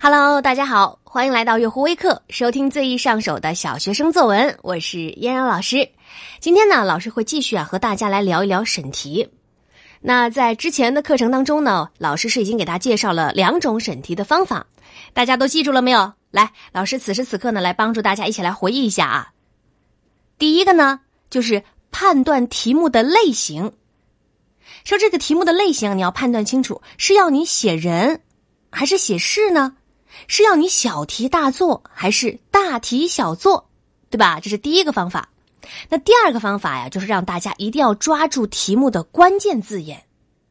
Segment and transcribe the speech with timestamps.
[0.00, 4.58] Hello，大家好，欢迎来到月湖微课，收听最易上手的小学生作文。
[4.62, 5.86] 我是嫣然老师。
[6.40, 9.28] 今天呢，老师会继续啊和大家来聊一聊审题。
[10.00, 14.66] 那在之前的课程当中呢，老师是已经给大家介绍了两种审题的方法，
[15.12, 16.12] 大家都记住了没有？
[16.30, 19.32] 来，老师此时此刻呢，来帮助大家一起来回忆一下啊。
[20.38, 23.72] 第一个呢，就是判断题目的类型。
[24.84, 28.22] 说这个题目的类型，你要判断清楚，是要你写人，
[28.70, 29.76] 还是写事呢？
[30.26, 33.68] 是要你小题大做还是大题小做，
[34.10, 34.40] 对吧？
[34.40, 35.28] 这是第一个方法。
[35.90, 40.04] 那第二个方法呀，就是让大家一定要抓住题目的关键字眼，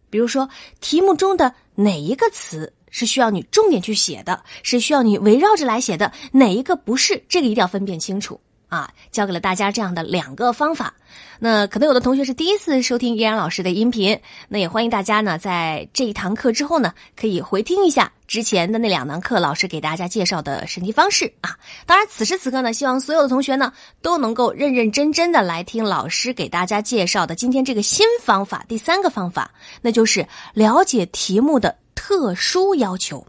[0.10, 0.48] 比如说
[0.80, 8.40] 题目中的哪一个词是需要你重点去写的，是需要你围绕着来写的，哪一个不是，这个一定要分辨清楚。
[8.68, 10.94] 啊，教给了大家这样的两个方法。
[11.40, 21.58] 那可能有的同学是第一次收听依然老师的音频，那也欢迎大家呢，在这一堂课之后呢，可以回听一下之前的那两堂课老师给大家介绍的审题方式啊。
[21.86, 33.26] 当然，此时此刻呢，希望所有的同学呢都能够认认真真的来听老师给大家介绍的今天这个新方法，第三个方法，那就是了解题目的特殊要求。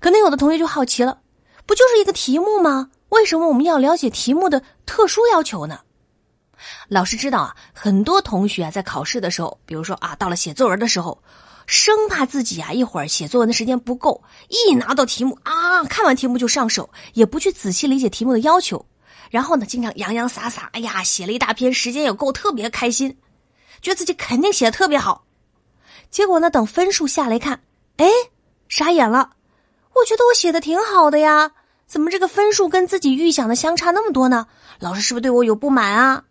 [0.00, 1.18] 可能有的同学就好奇了。
[1.66, 2.90] 不就是一个题目吗？
[3.10, 5.80] 为什么我们要了解题目的特殊要求呢？
[6.88, 11.22] 老师知道啊，很多同学啊在考试的时候，比如说啊，到了写作文的时候，
[11.66, 18.84] 生怕自己啊一会儿写作文的时间不够，一拿到题目啊，看完题目就上手，也不去仔细理解题目的要求，
[19.30, 23.16] 然后呢，经常洋洋洒洒，哎呀，写了一大篇，时间也够，特别开心，
[23.80, 25.24] 觉得自己肯定写的特别好，
[26.10, 27.62] 结果呢，等分数下来一看，
[27.96, 28.06] 哎，
[28.68, 29.30] 傻眼了。
[29.94, 31.52] 我觉得我写的挺好的呀，
[31.86, 34.46] 怎么这个分数跟自己预想的相差那么多呢？
[34.80, 36.24] 老师是不是对我有不满啊？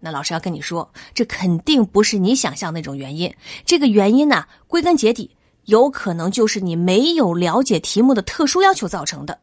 [0.00, 3.32] 那老师要跟你说，这肯定不是你想象那种原因。
[3.66, 5.36] 这个原因呢，归根结底，
[5.66, 9.38] 有可能就是你没有了解题目的特殊要求造成的。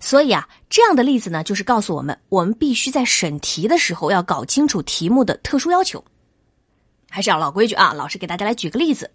[0.00, 6.02] 所以啊，这样的例子呢，就是告诉我们，我们必须在审题的时候要搞清楚题目的特殊要求。
[7.10, 9.10] 还是要老规矩啊，老师给大家来举个例子，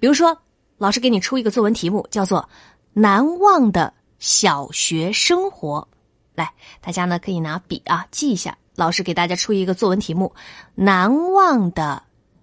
[0.00, 0.38] 比如说，
[0.78, 2.48] 老师给你出一个作文题目，叫做。
[2.98, 5.86] 难忘的小学生活，
[6.34, 8.58] 来，大家呢可以拿笔啊记一下。
[8.74, 10.34] 老师给大家出一个作文题目：
[10.74, 12.02] 难忘的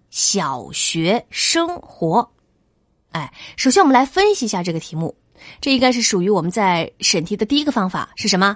[0.09, 2.31] 小学生活。
[3.11, 5.13] 哎，首先我们来分析一下这个题目，
[5.59, 8.55] 这应该是属于我们在审题的第一个方法是什么？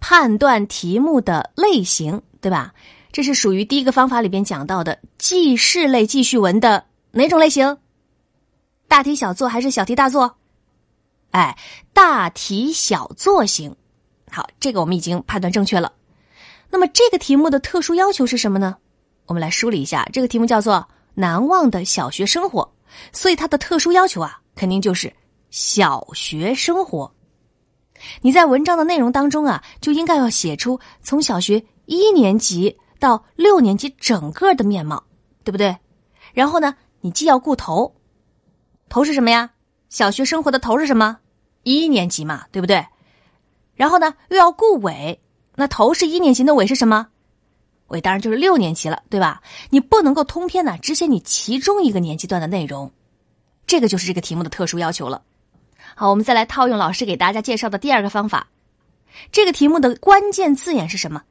[0.00, 2.74] 判断题目的类型，对吧？
[3.12, 7.78] 这是属于第一个方法里边讲到的记事类记叙文的哪种类型？
[8.88, 10.37] 大题小做还是小题大做？
[11.30, 11.56] 哎，
[11.92, 13.76] 大题小做型，
[14.30, 15.92] 好，这个我们已经判断正确了。
[16.70, 18.76] 那么这个题目的特殊要求是什么呢？
[19.26, 22.72] 我们来梳理一下，这个题目叫做“难忘的小学生活”，
[23.12, 25.12] 所以它的特殊要求啊，肯定就是
[25.50, 27.12] 小学生活。
[28.22, 35.04] 你在文章的内容当中啊，就应该要写出从小学一年级到六年级整个的面貌，
[35.44, 35.76] 对不对？
[36.32, 37.94] 然后呢，你既要顾头，
[38.88, 39.50] 头是什么呀？
[39.88, 41.18] 小学生活的头是什么？
[41.62, 42.86] 一年级嘛，对不对？
[43.74, 45.20] 然后呢，又要顾尾，
[45.54, 47.08] 那头是一年级，那尾是什么？
[47.88, 49.42] 尾当然就是六年级了，对吧？
[49.70, 52.92] 你不能够通篇呢只写你其中一个年级段的内容，
[53.66, 55.22] 这个就是这个题目的特殊要求了。
[55.94, 58.48] 好，我们再来套用老师给大家介绍的第二个方法，
[59.32, 61.22] 这个题目的关键字眼是什么？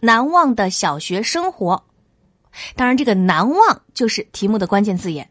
[0.00, 1.84] 难忘的小学生活，
[2.74, 5.28] 当然这个难忘就是题目的关键字眼。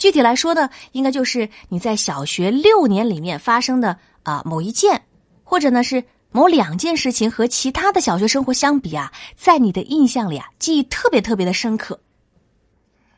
[0.00, 5.02] 具体来说呢，应该就是你在小学六年里面发生的啊某一件，
[5.44, 6.02] 或者呢是
[6.32, 12.00] 某两件事情和其他的小学生活相比啊，在你的印象里啊记忆特别特别的深刻。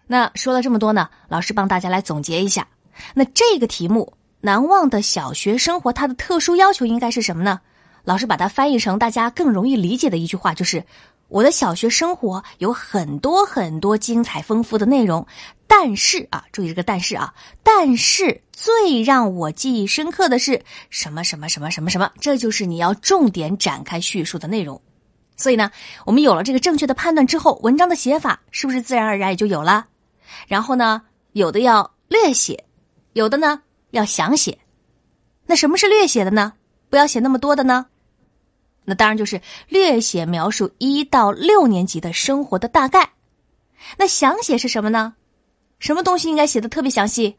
[0.09, 2.67] 那说了这么多呢，老师帮大家来总结一下，
[3.15, 7.61] 那这个题目难忘的小学生活，它的特殊要求应该是什么呢？
[8.03, 10.85] 老师把它翻译成大家更容易理解的一句话，就是。
[11.33, 15.27] 我的小学生活有很多很多精彩丰富的内容，
[15.67, 17.33] 但是啊，注意这个但是啊，
[17.63, 24.79] 但是最让我记忆深刻的是什么什么什么什么什么，这就是你要重点展开叙述的内容。
[25.35, 25.71] 所以呢，
[26.05, 29.87] 我们有了这个正确的判断之后，文章的写法是不是自然而然也就有了？
[30.47, 31.01] 然后呢，
[31.33, 32.63] 有的要略写，
[33.15, 33.63] 有的呢
[33.93, 34.59] 要详写。
[35.47, 36.53] 那什么是略写的呢？
[36.91, 37.87] 不要写那么多的呢？
[38.85, 43.13] 那当然就是略写描述一到六年级的生活的大概，
[43.97, 45.15] 那详写是什么呢？
[45.79, 47.37] 什么东西应该写的特别详细？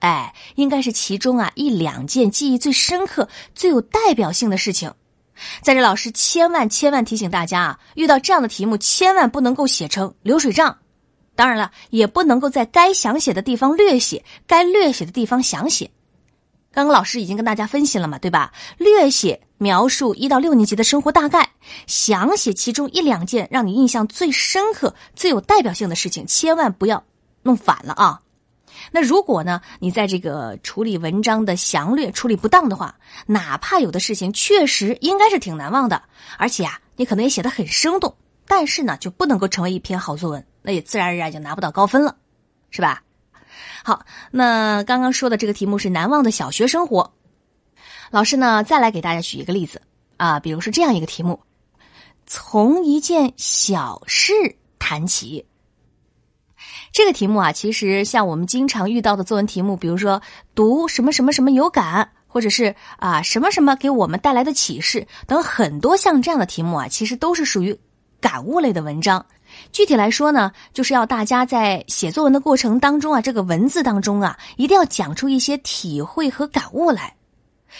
[0.00, 4.92] 哎，应该是其中啊一两件记忆最深刻、最有代表性的事情，
[5.62, 10.76] 在这，老师千万千万提醒大家啊，遇到这样的题目，千万不能够写成流水账。
[11.34, 15.90] 当然了，也不能够在该详写的地方略写，该略写的地方详写。
[16.74, 18.52] 刚刚老师已经跟大家分析了嘛，对吧？
[18.78, 21.50] 略写描述一到六年级的生活大概，
[21.86, 27.04] 详写其中一两件让你印象最深刻、最有代表性的事情，千万不要
[27.44, 28.20] 弄反了啊！
[28.90, 36.02] 那如果呢，你在这个处理文章的详略处理不当的话，哪怕有的事情确实应该是挺难忘的，
[36.38, 38.16] 而且啊，你可能也写的很生动，
[38.48, 42.16] 但是呢，就不能够成为一篇好作文，那也自然而然就拿不到高分了，
[42.70, 43.00] 是吧？
[43.84, 47.12] 好，那刚刚说的这个题目是难忘的小学生活。
[48.10, 49.82] 老师呢，再来给大家举一个例子
[50.16, 51.40] 啊，比如说这样一个题目：
[52.26, 54.32] 从一件小事
[54.78, 55.44] 谈起。
[56.92, 60.22] 这个题目啊，其实像我们经常遇到的作文题目，比如说
[60.54, 67.76] 读什么什么什么有感，或者是啊什么什么给我们带来的启示等很多像这样的题目啊，其实都是属于
[68.20, 69.26] 感悟类的文章。
[69.72, 77.14] 具体来说呢，就是要大家在写作文的过程当中啊，这个文字当中啊，一定要讲出一些体会和感悟来。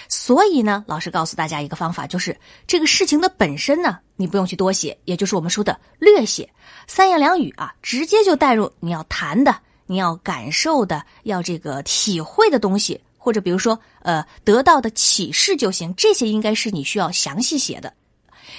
[0.09, 2.37] 所以呢，老师告诉大家一个方法，就是
[2.67, 6.51] 这个事情的本身呢，你不用去多写，也就是我们说的略写，
[6.89, 9.57] 三言两语啊，直接就带入你要谈的、
[9.87, 17.93] 你要感受的、要这个体会的东西，或者比如说呃得到的启示就行，这些应该是你需要详细写的。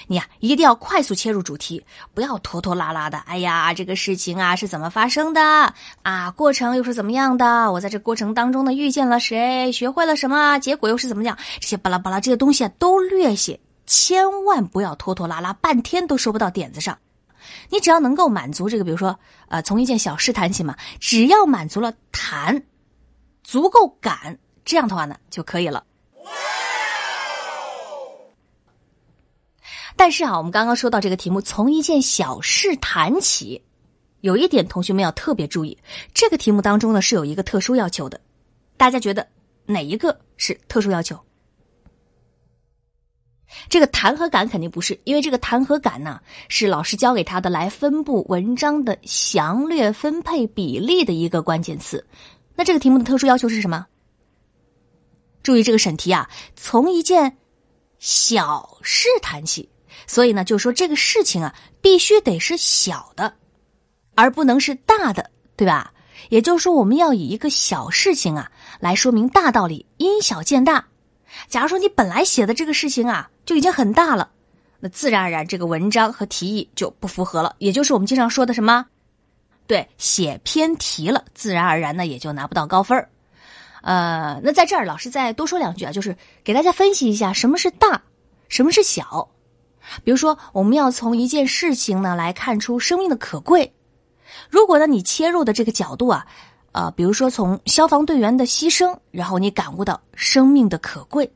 [0.08, 1.84] 你呀，一定要快速切入主题，
[2.14, 3.18] 不要拖拖拉拉的。
[3.20, 6.32] 哎呀，这个事情啊是怎么发生的啊？
[6.32, 7.72] 过程又是怎么样的？
[7.72, 9.72] 我在这过程当中呢遇见了谁？
[9.72, 10.58] 学会了什么？
[10.60, 11.38] 结果又是怎么样？
[11.60, 16.98] 这些巴拉巴拉这些东西啊都略写，千万不要拖拖拉拉，半天都说不到点子上。
[17.70, 19.18] 你只要能够满足这个，比如说
[19.50, 22.64] 呃，从一件小事谈起嘛，只要满足了谈，
[23.44, 25.84] 足够赶，这样的话呢就可以了。
[29.96, 33.62] 但是啊，我们刚刚说到这个题目，从一件小事谈起，
[34.22, 35.78] 有一点同学们要特别注意，
[36.14, 38.20] 这个题目当中呢是有一个特殊要求的，
[38.76, 39.26] 大家觉得
[39.66, 41.18] 哪一个是特殊要求？
[43.70, 46.20] 这个谈和感肯定不是，因为这个谈和感呢
[46.50, 52.06] 是老师教给他的来分布文章的详略分配比例的一个关键词。
[52.56, 53.86] 那这个题目的特殊要求是什么？
[55.42, 57.38] 注意这个审题啊，从一件
[57.98, 59.70] 小事谈起。
[60.08, 63.34] 所以呢，就说这个事情啊，必须得是小的，
[64.16, 65.92] 而不能是大的，对吧？
[66.30, 68.50] 也就是说，我们要以一个小事情啊
[68.80, 70.86] 来说明大道理，因小见大。
[71.48, 74.32] 假如说你本来写的这个事情啊就已经很大了，
[74.80, 78.86] 那自然而然这个文章和题意就不符合了，也就是我们经常说的什么？
[79.68, 83.08] 对，写偏题了，自然而然呢也就拿不到高分
[83.82, 88.02] 呃，那在这儿老师再多说两句啊，就是给大家分析一下什么是大，
[88.48, 89.30] 什么是小。
[90.04, 93.74] 比如说，我们要从一件事情呢来看出生命的可贵。
[94.50, 96.26] 如果呢你切入的这个角度啊，
[96.72, 101.32] 呃，比如说从消防队员的牺牲，然后你感悟到生命的可贵，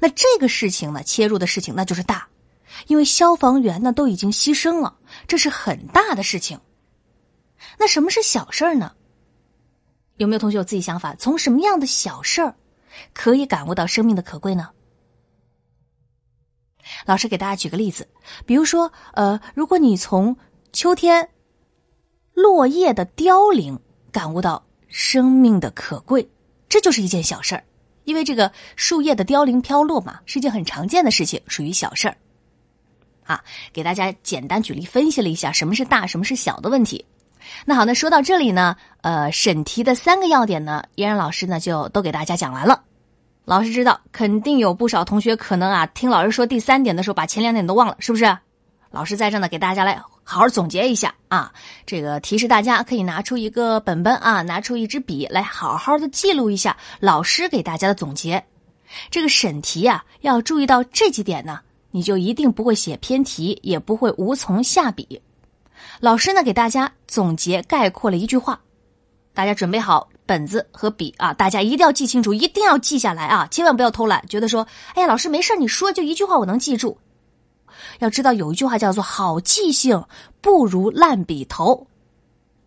[0.00, 2.28] 那这个事情呢切入的事情那就是大，
[2.86, 4.96] 因为消防员呢都已经牺牲了，
[5.26, 6.58] 这是很大的事情。
[7.78, 8.92] 那什么是小事儿呢？
[10.16, 11.14] 有没有同学有自己想法？
[11.16, 12.54] 从什么样的小事儿
[13.12, 14.70] 可以感悟到生命的可贵呢？
[17.06, 18.06] 老师给大家举个例子，
[18.46, 20.36] 比如说，呃，如果你从
[20.72, 21.28] 秋天
[22.34, 23.78] 落叶的凋零
[24.12, 26.28] 感悟到生命的可贵，
[26.68, 27.64] 这就是一件小事儿，
[28.04, 32.16] 因为这个树叶的凋零飘落嘛，是件很常见的事情，属于小事儿。
[33.24, 37.04] 啊，给大家简单举例分析了一下什么是大，什么是小的问题。
[37.66, 42.84] 那好，那说到这里呢，呃，审题的三个要点呢，嫣然老师呢就都给大家讲完了。
[43.48, 48.36] 老师知道，肯定有不少同学可能啊，听老师说第三点的时候，把前两点都忘了，是不是？
[48.90, 51.50] 老师在这呢，给大家来好好总结一下啊。
[51.86, 58.44] 这个提示大家可以拿出一个本本啊，拿出一支笔来，好好的记录一下老师给大家的总结。
[59.10, 61.58] 这个审题啊，要注意到这几点呢，
[61.90, 65.22] 你就一定不会写偏题，也不会无从下笔。
[66.00, 68.60] 老师呢，给大家总结概括了一句话，
[69.32, 70.06] 大家准备好。
[70.28, 73.48] 本子和笔啊，大家一定要记清楚，一定要记下来啊！
[73.50, 76.98] 千万不要偷懒，觉得说，哎呀，老师没事你说就一句话，我能记住。
[78.00, 80.04] 要知道有一句话叫做“好记性
[80.42, 81.86] 不如烂笔头”。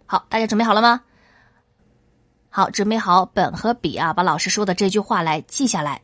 [0.07, 1.01] 好，大家准备好了吗？
[2.49, 6.01] 好，准备好本和笔啊，把老师说的这句话来记下来。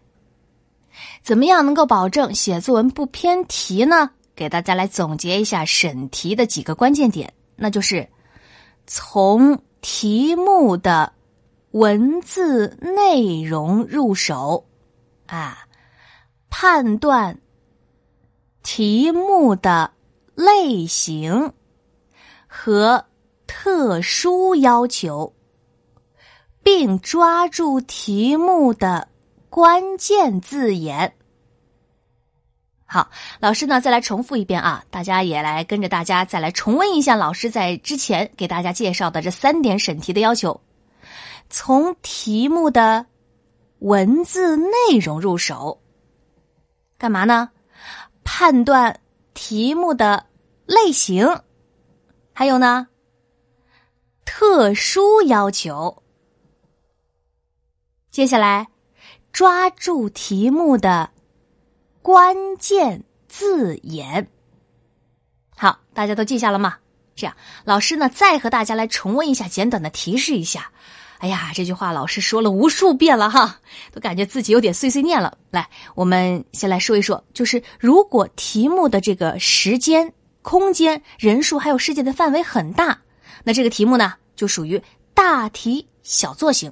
[1.23, 4.11] 怎么样能够保证写作文不偏题呢？
[4.35, 8.07] 给大家来总结一下审题的几个关键点，那就是
[8.85, 11.11] 从题目的。
[11.77, 14.65] 文字内容入手，
[15.27, 15.67] 啊，
[16.49, 17.39] 判断
[18.63, 19.91] 题目的
[20.33, 21.53] 类型
[22.47, 23.05] 和
[23.45, 25.35] 特殊要求，
[26.63, 29.07] 并抓住题目的
[29.47, 31.13] 关键字眼。
[32.85, 40.59] 好，老师呢再来重复一遍啊，大家也来跟着大家再来重温一下老师在之前给大家介绍的这三点审题的要求。
[41.49, 43.05] 从题目的
[43.79, 45.81] 文字内容入手，
[46.97, 47.49] 干嘛呢？
[48.23, 48.99] 判断
[49.33, 50.25] 题目的
[50.65, 51.41] 类型，
[52.33, 52.87] 还有呢，
[54.25, 56.03] 特殊要求。
[58.11, 58.67] 接下来，
[59.31, 61.11] 抓住题目的
[62.01, 64.29] 关键字眼。
[65.55, 66.79] 好，大家都记下了吗？
[67.15, 70.71] 这样，老师呢再和大家来重温一下，简短的提示一下。
[71.19, 73.59] 哎呀，这句话老师说了无数遍了哈，
[73.91, 75.37] 都感觉自己有点碎碎念了。
[75.49, 82.99] 来，我们先来说一说，就是如果题目的这个时间、空间、人数还有事件的范围很大，
[83.43, 84.79] 那这个题目呢就属于
[85.15, 86.71] 大题小做型。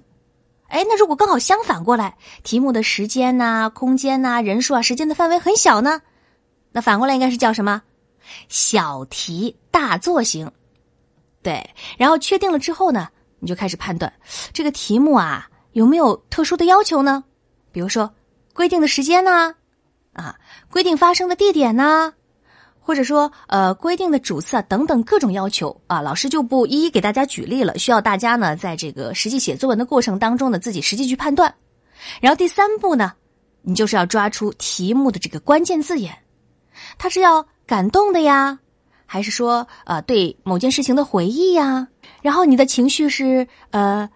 [0.68, 6.02] 哎，那如果刚好相反过来，题目的时间呐、空间呐、人数啊、时间的范围很小呢，
[6.72, 7.82] 那反过来应该是叫什么？
[8.48, 10.52] 小题大做型。
[11.42, 13.10] 对，然后确定了之后呢？
[13.46, 14.12] 你就开始判断
[14.52, 17.24] 这个题目啊有没有特殊的要求呢？
[17.72, 18.12] 比如说
[18.54, 19.54] 规定的时间呢，
[20.14, 20.36] 啊，
[20.72, 22.12] 规定发生的地点呢，
[22.80, 31.54] 或者说呃规定的主次啊等等各种要求啊，老师就不一一给大家举例了，需要大家呢在这个实际写作文的过程当中呢自己实际去判断。
[32.20, 33.14] 然后第三步呢，
[33.62, 36.18] 你就是要抓出题目的这个关键字眼，
[36.98, 38.58] 它是要感动的呀。
[39.08, 41.88] 还是说，呃，对某件事情的回忆呀，
[42.26, 44.10] 然后你的情绪是呃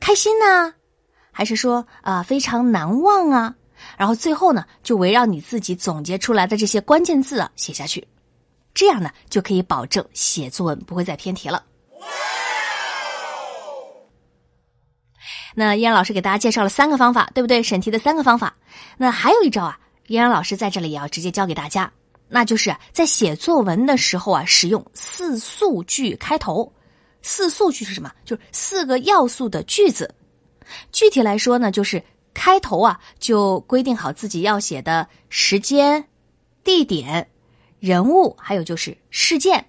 [0.00, 0.72] 开心呢，
[1.30, 3.54] 还是说啊非常难忘啊？
[3.98, 8.08] 然后最后呢，就围绕你自己总结出来的这些关键字啊写下去，
[8.72, 11.62] 这样呢就可以保证写作文不会再偏题了。
[15.54, 17.62] 那依然老师给大家介绍了三个方法，对不对？
[17.62, 18.56] 审题的三个方法。
[18.96, 21.92] 那还有一招啊，依然老师在这里也要直接教给大家。
[22.26, 26.72] 那就是在写作文的时候啊，使用四素句开头。
[27.22, 28.10] 四素句是什么？
[28.24, 30.14] 就是四个要素的句子。
[30.92, 36.06] 具体来说呢，就是开头啊，就规定好自己要写的时间、
[36.62, 37.28] 地点、
[37.78, 39.66] 人物，还有就是事件。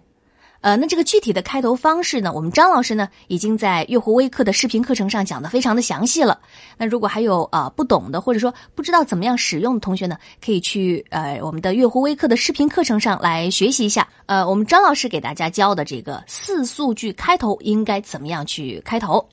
[0.62, 2.32] 呃，那这个具体的开头方式呢？
[2.32, 6.40] 我们张老师呢已经在月湖微课的视频课程上讲的非常的详细了。
[6.78, 14.08] 那如果还有啊不懂的，或者说不知道怎么样使用的同学呢，可以去呃我们的月湖微课的视频课程上来学习一下。
[14.28, 19.28] 呃，我们张老师给大家教的这个四素句开头应该怎么样去开头？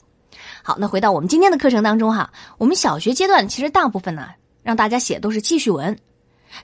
[0.63, 4.29] 好，那回到我们今天的课程当中哈，我们小学阶段其实大部分呢
[4.63, 5.95] 让大家写都是记叙文。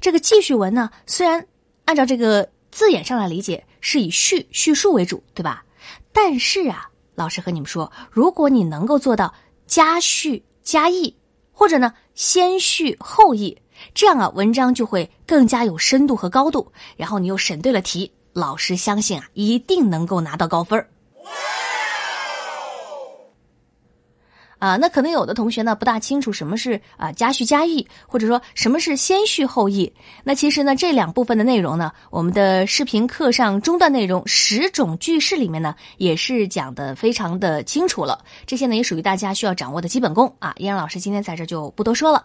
[0.01, 1.47] 这个记叙文呢，虽然
[1.85, 2.49] 按照这个。
[2.75, 5.63] 字眼上来理解是以叙叙述为主，对吧？
[6.11, 9.35] 但是啊，老师和你们说，如果你能够做到
[9.67, 11.15] 加叙加意，
[11.53, 13.59] 或者呢先叙后意，
[13.93, 16.73] 这样啊文章就会更加有深度和高度。
[16.97, 20.89] 然后你又审对了题，老师相信啊一定能够拿到高分儿。
[24.65, 29.93] 啊，那可能有的同学呢不大清楚什么是啊加叙加意，或者说什么是先叙后意。
[30.25, 38.25] 那其实呢这两部分的内容呢，我们的视频课上中段内容十种句式里面呢也是讲的非常的清楚了。
[38.47, 40.55] 这些呢也属于大家需要掌握的基本功啊。
[40.57, 42.25] 依然老师今天在这就不多说了。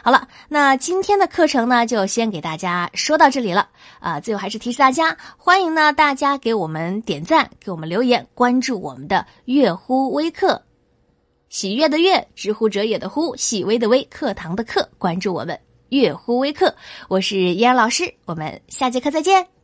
[0.00, 3.68] 好了，那今天的课程呢就先给大家说到这里了
[3.98, 4.20] 啊。
[4.20, 10.62] 最后还是提示大家，欢迎呢大家给我们点赞，给我们留言，关注我们的悦乎微课。
[11.50, 16.72] 喜悦的悦，知乎者也的乎，细微的微，课堂的课，关注我们，悦乎微课，
[17.08, 19.59] 我是燕老师，我们下节课再见。